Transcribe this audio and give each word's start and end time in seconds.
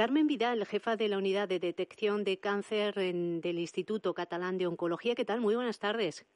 Carmen 0.00 0.26
Vidal, 0.26 0.64
jefa 0.64 0.96
de 0.96 1.08
la 1.08 1.18
Unidad 1.18 1.46
de 1.46 1.58
Detección 1.58 2.24
de 2.24 2.38
Cáncer 2.38 2.94
del 2.94 3.58
Instituto 3.58 4.14
Catalán 4.14 4.56
de 4.56 4.66
Oncología. 4.66 5.14
¿Qué 5.14 5.26
tal? 5.26 5.42
Muy 5.42 5.54
buenas 5.54 5.78
tardes. 5.78 6.26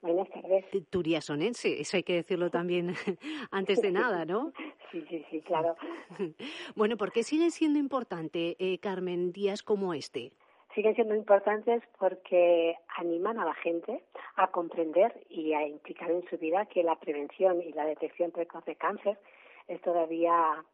Buenas 0.00 0.28
tardes. 0.30 0.64
Turiasonense, 0.90 1.80
eso 1.80 1.96
hay 1.96 2.02
que 2.02 2.14
decirlo 2.14 2.50
también 2.58 2.94
antes 3.52 3.80
de 3.80 3.92
nada, 3.92 4.24
¿no? 4.24 4.52
Sí, 4.90 5.06
sí, 5.08 5.24
sí, 5.30 5.40
claro. 5.42 5.76
Bueno, 6.74 6.96
¿por 6.96 7.12
qué 7.12 7.22
sigue 7.22 7.52
siendo 7.52 7.78
importante, 7.78 8.56
eh, 8.58 8.78
Carmen, 8.78 9.30
días 9.30 9.62
como 9.62 9.94
este? 9.94 10.32
Siguen 10.74 10.96
siendo 10.96 11.14
importantes 11.14 11.80
porque 12.00 12.74
animan 12.96 13.38
a 13.38 13.44
la 13.44 13.54
gente 13.54 14.02
a 14.34 14.50
comprender 14.50 15.24
y 15.30 15.52
a 15.52 15.64
implicar 15.64 16.10
en 16.10 16.28
su 16.28 16.38
vida 16.38 16.66
que 16.66 16.82
la 16.82 16.96
prevención 16.96 17.62
y 17.62 17.72
la 17.72 17.84
detección 17.84 18.32
precoz 18.32 18.64
de 18.64 18.74
cáncer 18.74 19.16
es 19.68 19.80
todavía 19.82 20.64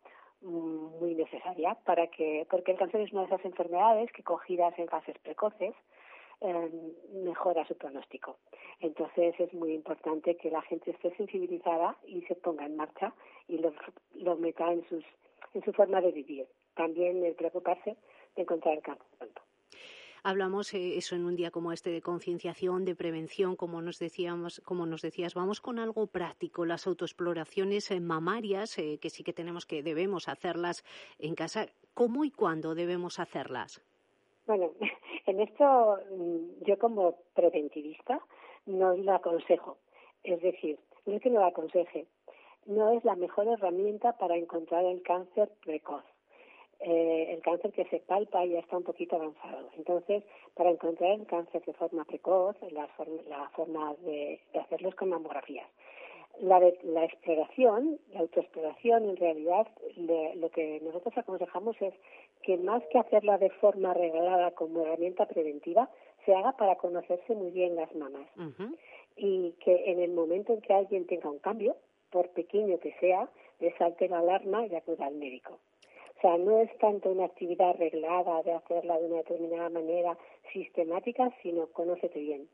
muy 0.43 1.15
necesaria 1.15 1.75
para 1.85 2.07
que 2.09 2.47
porque 2.51 2.73
el 2.73 2.79
cáncer 2.79 3.01
es 3.01 3.13
una 3.13 3.23
de 3.23 3.29
esas 3.29 3.45
enfermedades 3.45 4.11
que 4.13 4.23
cogidas 4.23 4.79
en 4.79 4.89
fases 4.89 5.19
precoces 5.19 5.75
eh, 6.41 6.71
mejora 7.25 7.67
su 7.67 7.77
pronóstico. 7.77 8.37
Entonces 8.81 9.35
es 9.41 9.53
muy 9.55 9.73
importante 9.73 10.37
que 10.37 10.51
la 10.51 10.63
gente 10.63 10.93
esté 10.93 11.15
sensibilizada 11.17 11.97
y 12.07 12.23
se 12.23 12.37
ponga 12.37 12.65
en 12.65 12.77
marcha 12.77 13.13
y 13.49 13.59
lo, 13.59 13.73
lo 14.15 14.37
meta 14.37 14.73
en, 14.73 14.87
sus, 14.89 15.05
en 15.55 15.65
su 15.65 15.73
forma 15.73 16.01
de 16.01 16.13
vivir. 16.13 16.47
También 16.75 17.25
el 17.25 17.35
preocuparse 17.35 17.97
de 18.37 18.43
encontrar 18.43 18.75
el 18.75 18.83
cáncer 18.83 19.07
pronto. 19.19 19.43
Hablamos 20.23 20.75
eh, 20.75 20.97
eso 20.97 21.15
en 21.15 21.25
un 21.25 21.37
día 21.37 21.51
como 21.51 21.73
este 21.73 21.91
de 21.91 22.03
concienciación, 22.03 22.85
de 22.85 22.95
prevención, 22.95 23.57
como 23.57 23.81
nos 23.83 23.99
decíamos, 23.99 24.61
como 24.65 24.87
nos 24.87 25.03
decías, 25.03 25.35
vamos 25.35 25.61
con 25.61 25.79
algo 25.79 26.07
práctico, 26.07 26.65
las 26.65 26.87
autoexploraciones 26.87 27.91
eh, 27.91 28.01
mamarias, 28.01 28.79
eh, 28.79 28.99
que 29.01 29.11
sí 29.11 29.23
que 29.25 29.33
tenemos 29.33 29.67
que 29.67 29.83
debemos 29.83 30.29
hacerlas 30.29 30.85
en 31.19 31.35
casa. 31.35 31.67
¿Cómo 31.95 32.25
y 32.25 32.31
cuándo 32.31 32.75
debemos 32.75 33.19
hacerlas? 33.19 33.83
Bueno, 34.47 34.73
en 35.27 35.41
esto 35.41 35.99
mm, 36.11 36.65
yo 36.65 36.79
como 36.79 37.17
preventivista 37.35 38.21
no 38.67 38.97
lo 38.97 39.15
aconsejo. 39.15 39.79
Es 40.25 40.43
decir, 40.43 40.79
no 41.07 41.15
es 41.15 41.23
que 41.23 41.31
lo 41.31 41.45
aconseje, 41.45 42.07
no 42.67 42.91
es 42.93 43.05
la 43.05 43.15
mejor 43.15 43.47
herramienta 43.47 44.19
para 44.19 44.37
encontrar 44.37 44.85
el 44.85 45.03
cáncer 45.03 45.51
precoz. 45.65 46.05
Eh, 46.81 47.33
el 47.33 47.43
cáncer 47.43 47.73
que 47.73 47.85
se 47.87 47.99
palpa 48.01 48.45
ya 48.45 48.61
está 48.61 48.77
un 48.77 48.85
poquito 48.85 49.17
avanzado. 49.17 49.69
Entonces, 49.77 50.23
para 50.55 50.71
encontrar 50.71 51.13
el 51.13 51.27
cáncer 51.27 51.65
de 51.65 51.73
forma 51.73 52.05
precoz, 52.05 52.57
la, 52.71 52.89
la 53.29 53.49
forma 53.51 53.95
de, 54.05 54.41
de 54.53 54.61
hacerlo 54.61 54.89
es 54.89 54.95
con 54.95 55.09
mamografías 55.09 55.69
la, 56.41 56.61
la 56.83 57.05
exploración, 57.05 57.99
la 58.13 58.21
autoexploración, 58.21 59.11
en 59.11 59.17
realidad 59.17 59.67
lo 60.37 60.51
que 60.51 60.81
nosotros 60.83 61.17
aconsejamos 61.17 61.81
es 61.81 61.95
que 62.43 62.57
más 62.57 62.83
que 62.91 62.99
hacerla 62.99 63.39
de 63.39 63.51
forma 63.51 63.95
regalada 63.95 64.53
como 64.53 64.83
herramienta 64.83 65.27
preventiva, 65.27 65.91
se 66.25 66.35
haga 66.35 66.53
para 66.53 66.77
conocerse 66.77 67.35
muy 67.35 67.51
bien 67.51 67.77
las 67.77 67.95
mamás. 67.95 68.29
Y 69.17 69.53
que 69.65 69.91
en 69.91 70.01
el 70.01 70.13
momento 70.13 70.53
en 70.53 70.61
que 70.61 70.73
alguien 70.73 71.07
tenga 71.07 71.31
un 71.31 71.39
cambio, 71.39 71.77
por 72.11 72.29
pequeño 72.31 72.79
que 72.79 72.95
sea, 73.01 73.29
le 73.61 73.77
salte 73.77 74.09
la 74.09 74.21
alarma 74.21 74.67
y 74.67 74.75
acuda 74.75 75.07
al 75.07 75.17
médico. 75.17 75.59
O 76.19 76.21
sea, 76.21 76.37
no 76.37 76.59
es 76.61 76.79
tanto 76.79 77.11
una 77.11 77.27
actividad 77.27 77.71
arreglada 77.71 78.43
de 78.43 78.53
hacerla 78.53 78.99
de 78.99 79.07
una 79.07 79.19
determinada 79.19 79.71
manera 79.71 80.19
sistemática, 80.53 81.31
sino 81.43 81.69
conócete 81.69 82.19
bien. 82.19 82.49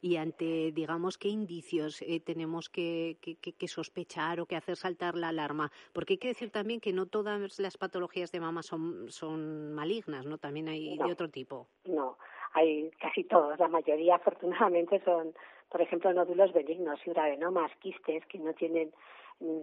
Y 0.00 0.16
ante, 0.16 0.72
digamos, 0.72 1.18
qué 1.18 1.28
indicios 1.28 2.00
eh, 2.00 2.20
tenemos 2.20 2.70
que, 2.70 3.18
que, 3.20 3.68
sospechar 3.68 4.40
o 4.40 4.46
que 4.46 4.56
hacer 4.56 4.76
saltar 4.76 5.16
la 5.16 5.28
alarma, 5.28 5.70
porque 5.92 6.14
hay 6.14 6.18
que 6.18 6.28
decir 6.28 6.50
también 6.50 6.80
que 6.80 6.94
no 6.94 7.04
todas 7.04 7.58
las 7.58 7.76
patologías 7.76 8.32
de 8.32 8.40
mama 8.40 8.62
son, 8.62 9.10
son 9.10 9.74
malignas, 9.74 10.24
¿no? 10.24 10.38
También 10.38 10.68
hay 10.68 10.96
de 10.96 11.12
otro 11.12 11.28
tipo. 11.28 11.66
No, 11.84 12.16
hay 12.54 12.90
casi 12.92 13.24
todos, 13.24 13.58
la 13.58 13.68
mayoría 13.68 14.14
afortunadamente 14.16 15.02
son, 15.04 15.34
por 15.74 15.82
ejemplo, 15.82 16.12
nódulos 16.12 16.52
benignos, 16.52 17.00
adenomas, 17.16 17.68
quistes, 17.80 18.24
que 18.26 18.38
no 18.38 18.54
tienen 18.54 18.92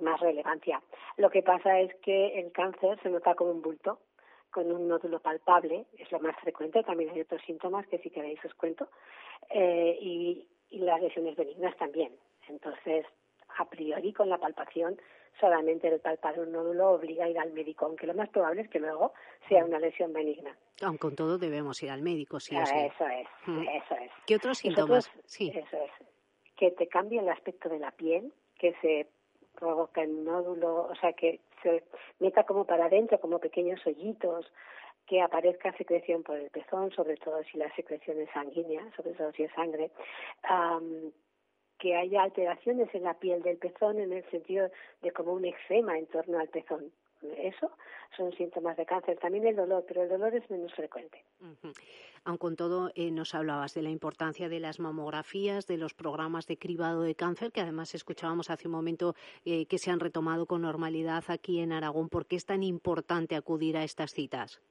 más 0.01 0.19
relevancia. 0.19 0.81
Lo 1.15 1.29
que 1.29 1.41
pasa 1.41 1.79
es 1.79 1.95
que 2.01 2.37
el 2.37 2.51
cáncer 2.51 2.99
se 3.01 3.09
nota 3.09 3.33
como 3.33 3.51
un 3.51 3.61
bulto, 3.61 3.97
con 4.51 4.69
un 4.69 4.89
nódulo 4.89 5.21
palpable, 5.21 5.85
es 5.97 6.11
lo 6.11 6.19
más 6.19 6.35
frecuente, 6.41 6.83
también 6.83 7.11
hay 7.11 7.21
otros 7.21 7.41
síntomas 7.43 7.87
que 7.87 7.97
si 7.99 8.09
queréis 8.09 8.43
os 8.43 8.53
cuento, 8.55 8.89
eh, 9.51 9.97
y, 10.01 10.45
y 10.71 10.79
las 10.79 11.01
lesiones 11.01 11.37
benignas 11.37 11.77
también. 11.77 12.11
Entonces, 12.49 13.05
a 13.57 13.63
priori, 13.69 14.11
con 14.11 14.27
la 14.27 14.37
palpación, 14.37 14.99
solamente 15.39 15.87
el 15.87 15.99
palpar 15.99 16.39
un 16.39 16.51
nódulo 16.51 16.91
obliga 16.91 17.25
a 17.25 17.29
ir 17.29 17.39
al 17.39 17.53
médico, 17.53 17.85
aunque 17.85 18.07
lo 18.07 18.13
más 18.13 18.29
probable 18.29 18.61
es 18.63 18.69
que 18.69 18.79
luego 18.79 19.13
sea 19.47 19.63
una 19.65 19.79
lesión 19.79 20.11
benigna. 20.13 20.55
Aunque 20.81 20.99
con 20.99 21.15
todo 21.15 21.37
debemos 21.37 21.81
ir 21.83 21.91
al 21.91 22.01
médico, 22.01 22.39
sí 22.39 22.55
o 22.55 22.65
sí. 22.65 22.75
Eso 22.75 23.07
es, 23.07 23.27
eso 23.47 23.95
es. 23.95 24.11
¿Qué 24.25 24.35
otros 24.35 24.57
síntomas? 24.57 25.09
sí. 25.25 25.51
Eso 25.55 25.77
es. 25.77 26.00
Que 26.61 26.69
te 26.69 26.85
cambie 26.85 27.19
el 27.19 27.29
aspecto 27.29 27.69
de 27.69 27.79
la 27.79 27.89
piel, 27.89 28.31
que 28.59 28.75
se 28.81 29.07
provoca 29.57 30.03
el 30.03 30.23
nódulo, 30.23 30.89
o 30.91 30.95
sea, 31.01 31.11
que 31.13 31.39
se 31.63 31.83
meta 32.19 32.43
como 32.43 32.65
para 32.65 32.85
adentro, 32.85 33.19
como 33.19 33.39
pequeños 33.39 33.83
hoyitos, 33.83 34.45
que 35.07 35.23
aparezca 35.23 35.75
secreción 35.75 36.21
por 36.21 36.37
el 36.37 36.51
pezón, 36.51 36.91
sobre 36.91 37.17
todo 37.17 37.43
si 37.45 37.57
la 37.57 37.73
secreción 37.73 38.19
es 38.19 38.29
sanguínea, 38.29 38.83
sobre 38.95 39.13
todo 39.13 39.31
si 39.31 39.41
es 39.41 39.51
sangre, 39.53 39.89
que 41.79 41.95
haya 41.95 42.21
alteraciones 42.21 42.93
en 42.93 43.05
la 43.05 43.15
piel 43.15 43.41
del 43.41 43.57
pezón 43.57 43.97
en 43.97 44.13
el 44.13 44.23
sentido 44.29 44.69
de 45.01 45.11
como 45.11 45.33
un 45.33 45.45
eczema 45.45 45.97
en 45.97 46.05
torno 46.05 46.37
al 46.37 46.49
pezón. 46.49 46.91
Eso 47.37 47.71
son 48.15 48.31
síntomas 48.33 48.77
de 48.77 48.85
cáncer. 48.85 49.17
También 49.17 49.47
el 49.47 49.55
dolor, 49.55 49.85
pero 49.87 50.03
el 50.03 50.09
dolor 50.09 50.35
es 50.35 50.49
menos 50.49 50.73
frecuente. 50.73 51.23
Aun 52.23 52.37
con 52.37 52.55
todo, 52.55 52.91
eh, 52.95 53.09
nos 53.11 53.33
hablabas 53.33 53.73
de 53.73 53.81
la 53.81 53.89
importancia 53.89 54.47
de 54.47 54.59
las 54.59 54.79
mamografías, 54.79 55.65
de 55.65 55.77
los 55.77 55.93
programas 55.93 56.45
de 56.45 56.57
cribado 56.57 57.01
de 57.01 57.15
cáncer, 57.15 57.51
que 57.51 57.61
además 57.61 57.95
escuchábamos 57.95 58.49
hace 58.49 58.67
un 58.67 58.73
momento 58.73 59.15
eh, 59.45 59.65
que 59.65 59.77
se 59.77 59.91
han 59.91 59.99
retomado 59.99 60.45
con 60.45 60.61
normalidad 60.61 61.23
aquí 61.29 61.59
en 61.59 61.71
Aragón. 61.71 62.09
¿Por 62.09 62.25
qué 62.27 62.35
es 62.35 62.45
tan 62.45 62.63
importante 62.63 63.35
acudir 63.35 63.77
a 63.77 63.83
estas 63.83 64.11
citas? 64.11 64.61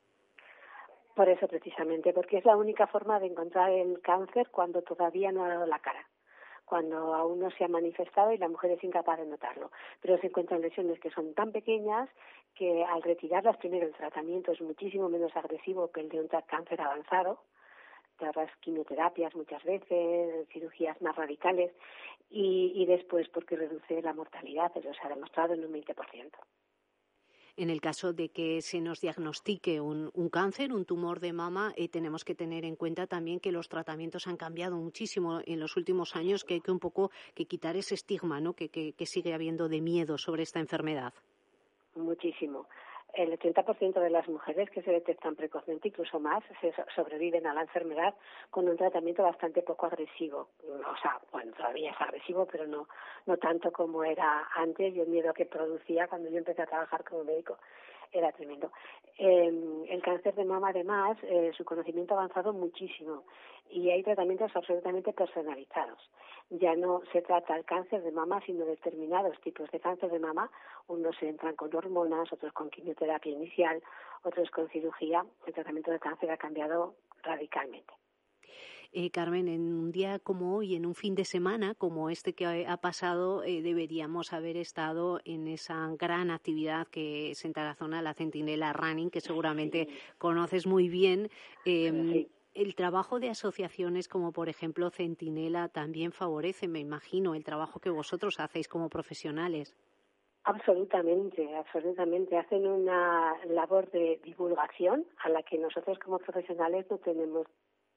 Por 1.14 1.28
eso 1.28 1.48
precisamente, 1.48 2.12
porque 2.12 2.38
es 2.38 2.44
la 2.44 2.56
única 2.56 2.86
forma 2.86 3.18
de 3.18 3.26
encontrar 3.26 3.70
el 3.70 4.00
cáncer 4.00 4.48
cuando 4.50 4.82
todavía 4.82 5.32
no 5.32 5.44
ha 5.44 5.48
dado 5.48 5.66
la 5.66 5.80
cara 5.80 6.06
cuando 6.70 7.14
aún 7.14 7.40
no 7.40 7.50
se 7.50 7.64
ha 7.64 7.68
manifestado 7.68 8.30
y 8.30 8.38
la 8.38 8.48
mujer 8.48 8.70
es 8.70 8.84
incapaz 8.84 9.18
de 9.18 9.26
notarlo. 9.26 9.72
Pero 10.00 10.16
se 10.18 10.28
encuentran 10.28 10.60
lesiones 10.60 11.00
que 11.00 11.10
son 11.10 11.34
tan 11.34 11.50
pequeñas 11.50 12.08
que 12.54 12.84
al 12.84 13.02
retirarlas 13.02 13.56
primero 13.56 13.86
el 13.86 13.94
tratamiento 13.94 14.52
es 14.52 14.60
muchísimo 14.60 15.08
menos 15.08 15.34
agresivo 15.34 15.90
que 15.90 16.00
el 16.00 16.08
de 16.08 16.20
un 16.20 16.28
cáncer 16.28 16.80
avanzado, 16.80 17.40
las 18.20 18.54
quimioterapias 18.60 19.34
muchas 19.34 19.62
veces, 19.64 20.46
cirugías 20.52 21.00
más 21.00 21.16
radicales 21.16 21.72
y, 22.28 22.84
después 22.86 23.28
porque 23.28 23.56
reduce 23.56 24.02
la 24.02 24.12
mortalidad, 24.12 24.70
eso 24.76 24.92
se 24.92 25.06
ha 25.06 25.08
demostrado 25.08 25.54
en 25.54 25.64
un 25.64 25.72
20% 25.72 26.30
en 27.56 27.68
el 27.68 27.82
caso 27.82 28.14
de 28.14 28.30
que 28.30 28.62
se 28.62 28.80
nos 28.80 29.02
diagnostique 29.02 29.82
un, 29.82 30.10
cáncer, 30.30 30.72
un 30.72 30.86
tumor 30.86 31.20
de 31.20 31.34
mama, 31.34 31.74
eh, 31.76 31.88
tenemos 31.88 32.24
que 32.24 32.34
tener 32.34 32.64
en 32.64 32.74
cuenta 32.74 33.06
también 33.06 33.38
que 33.38 33.52
los 33.52 33.68
tratamientos 33.68 34.26
han 34.28 34.38
cambiado 34.38 34.76
muchísimo 34.76 35.40
en 35.44 35.60
los 35.60 35.76
últimos 35.76 36.16
años, 36.16 36.44
que 36.44 36.54
hay 36.54 36.60
que 36.62 36.70
un 36.70 36.78
poco 36.78 37.10
que 37.34 37.44
quitar 37.44 37.76
ese 37.76 37.96
estigma 37.96 38.40
¿no? 38.40 38.54
que, 38.54 38.70
que 38.70 39.06
sigue 39.06 39.34
habiendo 39.34 39.68
de 39.68 39.82
miedo 39.82 40.16
sobre 40.16 40.42
esta 40.44 40.58
enfermedad. 40.58 41.12
Muchísimo 41.94 42.66
el 43.14 43.38
80% 43.38 44.00
de 44.00 44.10
las 44.10 44.28
mujeres 44.28 44.70
que 44.70 44.82
se 44.82 44.90
detectan 44.90 45.34
precozmente, 45.34 45.88
incluso 45.88 46.20
más, 46.20 46.42
se 46.60 46.72
sobreviven 46.94 47.46
a 47.46 47.54
la 47.54 47.62
enfermedad 47.62 48.14
con 48.50 48.68
un 48.68 48.76
tratamiento 48.76 49.22
bastante 49.22 49.62
poco 49.62 49.86
agresivo. 49.86 50.48
O 50.62 50.96
sea, 51.02 51.20
bueno, 51.32 51.52
todavía 51.56 51.90
es 51.90 52.00
agresivo, 52.00 52.46
pero 52.46 52.66
no, 52.66 52.88
no 53.26 53.36
tanto 53.36 53.72
como 53.72 54.04
era 54.04 54.48
antes 54.54 54.94
y 54.94 55.00
el 55.00 55.08
miedo 55.08 55.32
que 55.34 55.46
producía 55.46 56.08
cuando 56.08 56.30
yo 56.30 56.38
empecé 56.38 56.62
a 56.62 56.66
trabajar 56.66 57.04
como 57.04 57.24
médico 57.24 57.58
era 58.12 58.32
tremendo. 58.32 58.70
Eh, 59.18 59.86
el 59.88 60.02
cáncer 60.02 60.34
de 60.34 60.44
mama, 60.44 60.70
además, 60.70 61.18
eh, 61.22 61.52
su 61.56 61.64
conocimiento 61.64 62.14
ha 62.14 62.18
avanzado 62.18 62.52
muchísimo 62.52 63.24
y 63.68 63.90
hay 63.90 64.02
tratamientos 64.02 64.50
absolutamente 64.54 65.12
personalizados. 65.12 65.98
Ya 66.50 66.74
no 66.74 67.02
se 67.12 67.22
trata 67.22 67.56
el 67.56 67.64
cáncer 67.64 68.02
de 68.02 68.10
mama, 68.10 68.40
sino 68.44 68.64
determinados 68.64 69.40
tipos 69.40 69.70
de 69.70 69.78
cáncer 69.78 70.10
de 70.10 70.18
mama. 70.18 70.50
Unos 70.88 71.14
entran 71.22 71.54
con 71.54 71.74
hormonas, 71.74 72.32
otros 72.32 72.52
con 72.52 72.70
quimioterapia 72.70 73.32
inicial, 73.32 73.82
otros 74.24 74.50
con 74.50 74.68
cirugía. 74.70 75.24
El 75.46 75.54
tratamiento 75.54 75.92
de 75.92 76.00
cáncer 76.00 76.30
ha 76.30 76.36
cambiado 76.36 76.94
radicalmente. 77.22 77.92
Eh, 78.92 79.10
Carmen, 79.10 79.46
en 79.46 79.72
un 79.72 79.92
día 79.92 80.18
como 80.18 80.56
hoy, 80.56 80.74
en 80.74 80.84
un 80.84 80.96
fin 80.96 81.14
de 81.14 81.24
semana 81.24 81.74
como 81.74 82.10
este 82.10 82.32
que 82.32 82.66
ha 82.66 82.76
pasado, 82.78 83.44
eh, 83.44 83.62
deberíamos 83.62 84.32
haber 84.32 84.56
estado 84.56 85.20
en 85.24 85.46
esa 85.46 85.88
gran 85.96 86.30
actividad 86.30 86.88
que 86.88 87.30
es 87.30 87.44
en 87.44 87.52
Tarazona, 87.52 88.02
la 88.02 88.14
Centinela 88.14 88.72
Running, 88.72 89.10
que 89.10 89.20
seguramente 89.20 89.88
conoces 90.18 90.66
muy 90.66 90.88
bien. 90.88 91.30
Em, 91.64 92.26
el 92.54 92.74
trabajo 92.74 93.20
de 93.20 93.30
asociaciones 93.30 94.08
como 94.08 94.32
por 94.32 94.48
ejemplo 94.48 94.90
Centinela 94.90 95.68
también 95.68 96.10
favorece, 96.10 96.66
me 96.66 96.80
imagino, 96.80 97.36
el 97.36 97.44
trabajo 97.44 97.78
que 97.78 97.90
vosotros 97.90 98.40
hacéis 98.40 98.66
como 98.66 98.88
profesionales. 98.88 99.76
Absolutamente, 100.44 101.54
absolutamente. 101.54 102.36
Hacen 102.36 102.66
una 102.66 103.36
labor 103.46 103.90
de 103.90 104.20
divulgación 104.24 105.06
a 105.22 105.28
la 105.28 105.42
que 105.42 105.58
nosotros 105.58 105.98
como 105.98 106.18
profesionales 106.18 106.86
no 106.90 106.98
tenemos 106.98 107.46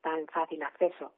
tan 0.03 0.27
fácil 0.27 0.61
acceso. 0.61 1.11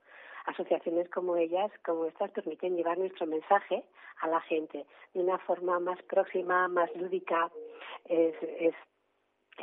Asociaciones 0.46 1.10
como 1.10 1.36
ellas, 1.36 1.72
como 1.84 2.06
estas, 2.06 2.32
permiten 2.32 2.78
llevar 2.78 2.98
nuestro 2.98 3.26
mensaje 3.26 3.84
a 4.22 4.28
la 4.28 4.40
gente 4.42 4.86
de 5.14 5.20
una 5.20 5.38
forma 5.40 5.80
más 5.80 6.02
próxima, 6.04 6.68
más 6.68 6.90
lúdica. 6.96 7.52
Es, 8.06 8.36
es, 8.42 8.76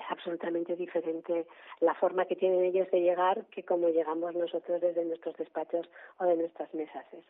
absolutamente 0.09 0.75
diferente 0.75 1.47
la 1.81 1.95
forma 1.95 2.25
que 2.25 2.35
tienen 2.35 2.65
ellos 2.65 2.91
de 2.91 3.03
llegar 3.03 3.45
que 3.51 3.63
como 3.63 3.91
llegamos 3.91 4.35
nosotros 4.35 4.81
desde 4.81 5.05
nuestros 5.05 5.37
despachos 5.37 5.87
o 6.19 6.25
de 6.25 6.37
nuestras 6.37 6.73
mesas. 6.75 7.05
Es, 7.13 7.25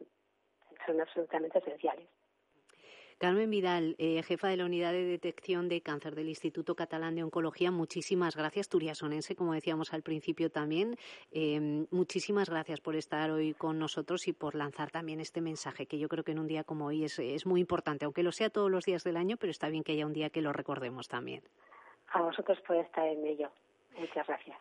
son 0.86 1.00
absolutamente 1.00 1.58
esenciales. 1.58 2.08
Carmen 3.22 3.50
Vidal, 3.50 3.94
eh, 4.00 4.20
jefa 4.24 4.48
de 4.48 4.56
la 4.56 4.64
Unidad 4.64 4.90
de 4.90 5.04
Detección 5.04 5.68
de 5.68 5.80
Cáncer 5.80 6.16
del 6.16 6.28
Instituto 6.28 6.74
Catalán 6.74 7.14
de 7.14 7.22
Oncología, 7.22 7.70
muchísimas 7.70 8.34
gracias. 8.34 8.68
Turiasonense, 8.68 9.36
como 9.36 9.52
decíamos 9.52 9.94
al 9.94 10.02
principio 10.02 10.50
también, 10.50 10.96
eh, 11.30 11.86
muchísimas 11.92 12.50
gracias 12.50 12.80
por 12.80 12.96
estar 12.96 13.30
hoy 13.30 13.54
con 13.54 13.78
nosotros 13.78 14.26
y 14.26 14.32
por 14.32 14.56
lanzar 14.56 14.90
también 14.90 15.20
este 15.20 15.40
mensaje, 15.40 15.86
que 15.86 16.00
yo 16.00 16.08
creo 16.08 16.24
que 16.24 16.32
en 16.32 16.40
un 16.40 16.48
día 16.48 16.64
como 16.64 16.86
hoy 16.86 17.04
es, 17.04 17.16
es 17.20 17.46
muy 17.46 17.60
importante, 17.60 18.06
aunque 18.06 18.24
lo 18.24 18.32
sea 18.32 18.50
todos 18.50 18.72
los 18.72 18.86
días 18.86 19.04
del 19.04 19.16
año, 19.16 19.36
pero 19.36 19.52
está 19.52 19.68
bien 19.68 19.84
que 19.84 19.92
haya 19.92 20.04
un 20.04 20.14
día 20.14 20.30
que 20.30 20.42
lo 20.42 20.52
recordemos 20.52 21.06
también. 21.06 21.44
A 22.08 22.22
vosotros 22.22 22.58
por 22.66 22.74
estar 22.74 23.06
en 23.06 23.24
ello. 23.24 23.52
Muchas 23.96 24.26
gracias. 24.26 24.58